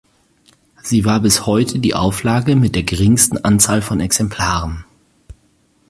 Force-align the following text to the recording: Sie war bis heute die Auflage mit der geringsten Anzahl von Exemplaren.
Sie 0.81 1.05
war 1.05 1.19
bis 1.19 1.45
heute 1.45 1.77
die 1.77 1.93
Auflage 1.93 2.55
mit 2.55 2.73
der 2.73 2.81
geringsten 2.81 3.37
Anzahl 3.45 3.83
von 3.83 3.99
Exemplaren. 3.99 4.83